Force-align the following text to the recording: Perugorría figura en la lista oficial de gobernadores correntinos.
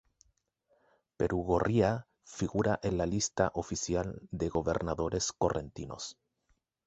Perugorría 1.15 2.07
figura 2.23 2.79
en 2.81 2.97
la 2.97 3.05
lista 3.05 3.51
oficial 3.53 4.19
de 4.31 4.49
gobernadores 4.49 5.31
correntinos. 5.31 6.17